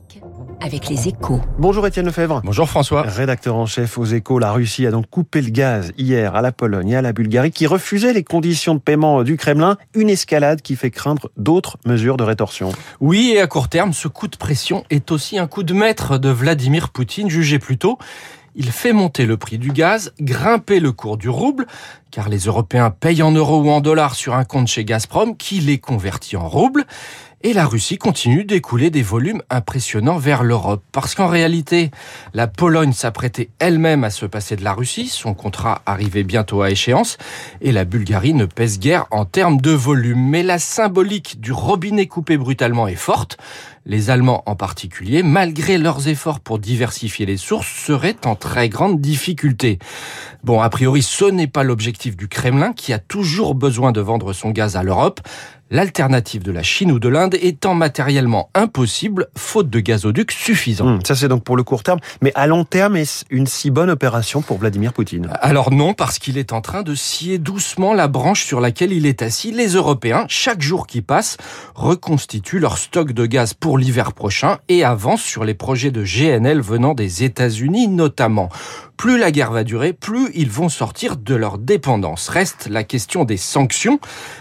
économique 0.00 0.22
avec 0.60 0.88
les 0.88 1.08
échos. 1.08 1.40
Bonjour 1.58 1.86
Étienne 1.86 2.06
Lefebvre. 2.06 2.42
Bonjour 2.44 2.68
François. 2.68 3.02
Rédacteur 3.02 3.56
en 3.56 3.66
chef 3.66 3.96
aux 3.96 4.04
échos, 4.04 4.38
la 4.38 4.52
Russie 4.52 4.86
a 4.86 4.90
donc 4.90 5.08
coupé 5.08 5.40
le 5.40 5.50
gaz 5.50 5.92
hier 5.96 6.34
à 6.34 6.42
la 6.42 6.52
Pologne 6.52 6.90
et 6.90 6.96
à 6.96 7.02
la 7.02 7.12
Bulgarie 7.12 7.50
qui 7.50 7.66
refusaient 7.66 8.12
les 8.12 8.24
conditions 8.24 8.74
de 8.74 8.80
paiement 8.80 9.22
du 9.22 9.36
Kremlin, 9.36 9.78
une 9.94 10.10
escalade 10.10 10.60
qui 10.60 10.76
fait 10.76 10.90
craindre 10.90 11.30
d'autres 11.36 11.78
mesures 11.86 12.16
de 12.16 12.24
rétorsion. 12.24 12.72
Oui, 13.00 13.32
et 13.34 13.40
à 13.40 13.46
court 13.46 13.68
terme, 13.68 13.92
ce 13.92 14.08
coup 14.08 14.28
de 14.28 14.36
pression 14.36 14.84
est 14.90 15.10
aussi 15.10 15.38
un 15.38 15.46
coup 15.46 15.62
de 15.62 15.72
maître 15.72 16.18
de 16.18 16.28
Vladimir 16.28 16.90
Poutine, 16.90 17.30
jugé 17.30 17.58
plus 17.58 17.78
tôt. 17.78 17.98
Il 18.56 18.72
fait 18.72 18.92
monter 18.92 19.26
le 19.26 19.36
prix 19.36 19.58
du 19.58 19.70
gaz, 19.70 20.12
grimper 20.20 20.80
le 20.80 20.90
cours 20.90 21.16
du 21.16 21.28
rouble, 21.28 21.66
car 22.10 22.28
les 22.28 22.40
Européens 22.40 22.90
payent 22.90 23.22
en 23.22 23.30
euros 23.30 23.62
ou 23.62 23.70
en 23.70 23.80
dollars 23.80 24.16
sur 24.16 24.34
un 24.34 24.44
compte 24.44 24.66
chez 24.66 24.84
Gazprom 24.84 25.36
qui 25.36 25.60
les 25.60 25.78
convertit 25.78 26.36
en 26.36 26.48
roubles. 26.48 26.84
Et 27.42 27.54
la 27.54 27.64
Russie 27.64 27.96
continue 27.96 28.44
d'écouler 28.44 28.90
des 28.90 29.00
volumes 29.00 29.40
impressionnants 29.48 30.18
vers 30.18 30.42
l'Europe. 30.42 30.84
Parce 30.92 31.14
qu'en 31.14 31.26
réalité, 31.26 31.90
la 32.34 32.46
Pologne 32.46 32.92
s'apprêtait 32.92 33.48
elle-même 33.58 34.04
à 34.04 34.10
se 34.10 34.26
passer 34.26 34.56
de 34.56 34.62
la 34.62 34.74
Russie, 34.74 35.08
son 35.08 35.32
contrat 35.32 35.80
arrivait 35.86 36.22
bientôt 36.22 36.60
à 36.60 36.70
échéance, 36.70 37.16
et 37.62 37.72
la 37.72 37.86
Bulgarie 37.86 38.34
ne 38.34 38.44
pèse 38.44 38.78
guère 38.78 39.06
en 39.10 39.24
termes 39.24 39.58
de 39.58 39.70
volume. 39.70 40.28
Mais 40.28 40.42
la 40.42 40.58
symbolique 40.58 41.40
du 41.40 41.52
robinet 41.52 42.08
coupé 42.08 42.36
brutalement 42.36 42.86
est 42.86 42.94
forte. 42.94 43.38
Les 43.86 44.10
Allemands 44.10 44.42
en 44.44 44.54
particulier, 44.54 45.22
malgré 45.22 45.78
leurs 45.78 46.08
efforts 46.08 46.40
pour 46.40 46.58
diversifier 46.58 47.24
les 47.24 47.38
sources, 47.38 47.68
seraient 47.68 48.26
en 48.26 48.34
très 48.34 48.68
grande 48.68 49.00
difficulté. 49.00 49.78
Bon, 50.44 50.60
a 50.60 50.68
priori, 50.68 51.00
ce 51.00 51.24
n'est 51.24 51.46
pas 51.46 51.62
l'objectif 51.62 52.18
du 52.18 52.28
Kremlin, 52.28 52.74
qui 52.74 52.92
a 52.92 52.98
toujours 52.98 53.54
besoin 53.54 53.92
de 53.92 54.02
vendre 54.02 54.34
son 54.34 54.50
gaz 54.50 54.76
à 54.76 54.82
l'Europe 54.82 55.20
l'alternative 55.70 56.42
de 56.42 56.52
la 56.52 56.62
Chine 56.62 56.92
ou 56.92 56.98
de 56.98 57.08
l'Inde 57.08 57.36
étant 57.40 57.74
matériellement 57.74 58.50
impossible, 58.54 59.28
faute 59.36 59.70
de 59.70 59.80
gazoducs 59.80 60.32
suffisants. 60.32 60.86
Hum, 60.86 61.00
ça 61.04 61.14
c'est 61.14 61.28
donc 61.28 61.44
pour 61.44 61.56
le 61.56 61.62
court 61.62 61.82
terme, 61.82 62.00
mais 62.22 62.32
à 62.34 62.46
long 62.46 62.64
terme, 62.64 62.96
est-ce 62.96 63.24
une 63.30 63.46
si 63.46 63.70
bonne 63.70 63.90
opération 63.90 64.42
pour 64.42 64.58
Vladimir 64.58 64.92
Poutine? 64.92 65.28
Alors 65.40 65.72
non, 65.72 65.94
parce 65.94 66.18
qu'il 66.18 66.38
est 66.38 66.52
en 66.52 66.60
train 66.60 66.82
de 66.82 66.94
scier 66.94 67.38
doucement 67.38 67.94
la 67.94 68.08
branche 68.08 68.44
sur 68.44 68.60
laquelle 68.60 68.92
il 68.92 69.06
est 69.06 69.22
assis. 69.22 69.52
Les 69.52 69.74
Européens, 69.74 70.24
chaque 70.28 70.62
jour 70.62 70.86
qui 70.86 71.02
passe, 71.02 71.36
reconstituent 71.74 72.58
leur 72.58 72.78
stock 72.78 73.12
de 73.12 73.26
gaz 73.26 73.54
pour 73.54 73.78
l'hiver 73.78 74.12
prochain 74.12 74.58
et 74.68 74.84
avancent 74.84 75.22
sur 75.22 75.44
les 75.44 75.54
projets 75.54 75.90
de 75.90 76.02
GNL 76.02 76.60
venant 76.60 76.94
des 76.94 77.24
États-Unis 77.24 77.88
notamment. 77.88 78.48
Plus 79.00 79.16
la 79.16 79.30
guerre 79.30 79.50
va 79.50 79.64
durer, 79.64 79.94
plus 79.94 80.28
ils 80.34 80.50
vont 80.50 80.68
sortir 80.68 81.16
de 81.16 81.34
leur 81.34 81.56
dépendance. 81.56 82.28
Reste 82.28 82.68
la 82.68 82.84
question 82.84 83.24
des 83.24 83.38
sanctions 83.38 83.98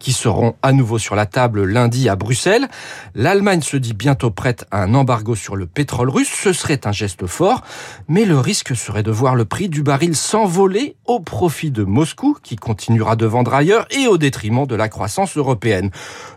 qui 0.00 0.12
seront 0.12 0.56
à 0.62 0.72
nouveau 0.72 0.98
sur 0.98 1.09
la 1.16 1.26
table 1.26 1.64
lundi 1.64 2.08
à 2.08 2.16
Bruxelles. 2.16 2.68
L'Allemagne 3.14 3.62
se 3.62 3.76
dit 3.76 3.94
bientôt 3.94 4.30
prête 4.30 4.66
à 4.70 4.82
un 4.82 4.94
embargo 4.94 5.34
sur 5.34 5.56
le 5.56 5.66
pétrole 5.66 6.10
russe. 6.10 6.30
Ce 6.32 6.52
serait 6.52 6.86
un 6.86 6.92
geste 6.92 7.26
fort, 7.26 7.62
mais 8.08 8.24
le 8.24 8.38
risque 8.38 8.74
serait 8.76 9.02
de 9.02 9.10
voir 9.10 9.34
le 9.34 9.44
prix 9.44 9.68
du 9.68 9.82
baril 9.82 10.16
s'envoler 10.16 10.96
au 11.06 11.20
profit 11.20 11.70
de 11.70 11.84
Moscou 11.84 12.36
qui 12.42 12.56
continuera 12.56 13.16
de 13.16 13.26
vendre 13.26 13.54
ailleurs 13.54 13.86
et 13.90 14.06
au 14.06 14.18
détriment 14.18 14.66
de 14.66 14.74
la 14.74 14.88
croissance 14.88 15.36
européenne. 15.36 15.90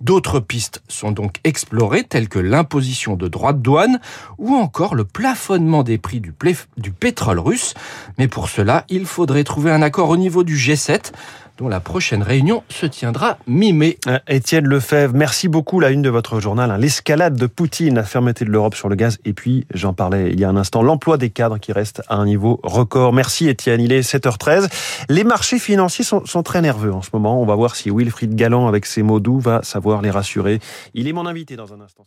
D'autres 0.00 0.40
pistes 0.40 0.82
sont 0.88 1.12
donc 1.12 1.36
explorées 1.44 2.04
telles 2.04 2.28
que 2.28 2.38
l'imposition 2.38 3.16
de 3.16 3.28
droits 3.28 3.52
de 3.52 3.60
douane 3.60 4.00
ou 4.38 4.54
encore 4.54 4.94
le 4.94 5.04
plafonnement 5.04 5.82
des 5.82 5.98
prix 5.98 6.20
du, 6.20 6.34
du 6.76 6.92
pétrole 6.92 7.38
russe. 7.38 7.74
Mais 8.18 8.28
pour 8.28 8.48
cela, 8.48 8.84
il 8.88 9.06
faudrait 9.06 9.44
trouver 9.44 9.70
un 9.70 9.82
accord 9.82 10.10
au 10.10 10.16
niveau 10.16 10.44
du 10.44 10.56
G7 10.56 11.12
dont 11.58 11.68
la 11.68 11.80
prochaine 11.80 12.22
réunion 12.22 12.62
se 12.68 12.86
tiendra 12.86 13.36
mi-mai. 13.46 13.98
Euh, 14.06 14.18
Étienne 14.28 14.66
Lefebvre, 14.66 15.12
merci 15.14 15.48
beaucoup. 15.48 15.80
La 15.80 15.90
une 15.90 16.02
de 16.02 16.08
votre 16.08 16.40
journal, 16.40 16.70
hein. 16.70 16.78
l'escalade 16.78 17.36
de 17.36 17.46
Poutine, 17.46 17.96
la 17.96 18.04
fermeté 18.04 18.44
de 18.44 18.50
l'Europe 18.50 18.76
sur 18.76 18.88
le 18.88 18.94
gaz. 18.94 19.18
Et 19.24 19.32
puis, 19.32 19.66
j'en 19.74 19.92
parlais 19.92 20.30
il 20.30 20.38
y 20.38 20.44
a 20.44 20.48
un 20.48 20.56
instant, 20.56 20.82
l'emploi 20.82 21.18
des 21.18 21.30
cadres 21.30 21.58
qui 21.58 21.72
reste 21.72 22.02
à 22.08 22.16
un 22.16 22.24
niveau 22.24 22.60
record. 22.62 23.12
Merci 23.12 23.48
Étienne, 23.48 23.80
il 23.80 23.92
est 23.92 24.00
7h13. 24.00 24.68
Les 25.08 25.24
marchés 25.24 25.58
financiers 25.58 26.04
sont, 26.04 26.24
sont 26.24 26.42
très 26.42 26.62
nerveux 26.62 26.92
en 26.92 27.02
ce 27.02 27.10
moment. 27.12 27.42
On 27.42 27.46
va 27.46 27.56
voir 27.56 27.74
si 27.74 27.90
Wilfried 27.90 28.36
Galland, 28.36 28.68
avec 28.68 28.86
ses 28.86 29.02
mots 29.02 29.20
doux, 29.20 29.40
va 29.40 29.62
savoir 29.64 30.00
les 30.00 30.10
rassurer. 30.10 30.60
Il 30.94 31.08
est 31.08 31.12
mon 31.12 31.26
invité 31.26 31.56
dans 31.56 31.72
un 31.74 31.80
instant. 31.80 32.06